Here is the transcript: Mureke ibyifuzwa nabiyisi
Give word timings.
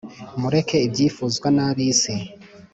Mureke 0.39 0.77
ibyifuzwa 0.87 1.47
nabiyisi 1.55 2.13